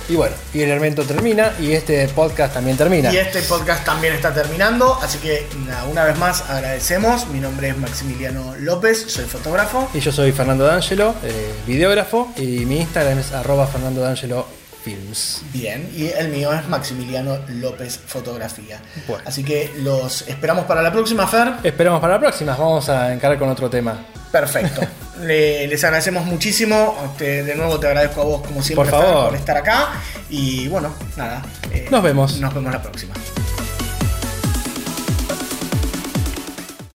[0.09, 3.11] Y bueno, y el evento termina y este podcast también termina.
[3.13, 7.27] Y este podcast también está terminando, así que nada, una vez más agradecemos.
[7.27, 9.89] Mi nombre es Maximiliano López, soy fotógrafo.
[9.93, 14.45] Y yo soy Fernando D'Angelo, eh, videógrafo, y mi Instagram es arroba Fernando D'Angelo
[14.83, 15.43] Films.
[15.53, 18.81] Bien, y el mío es Maximiliano López Fotografía.
[19.07, 19.23] Bueno.
[19.25, 21.53] Así que los esperamos para la próxima, Fer.
[21.63, 24.05] Esperamos para la próxima, vamos a encarar con otro tema.
[24.33, 24.81] Perfecto.
[25.21, 27.13] Le- les agradecemos muchísimo.
[27.19, 29.29] De nuevo te agradezco a vos, como siempre, Por Fer, favor.
[29.29, 29.89] por estar acá.
[30.29, 31.41] Y bueno, nada.
[31.71, 32.39] eh, Nos vemos.
[32.41, 33.13] Nos vemos la próxima.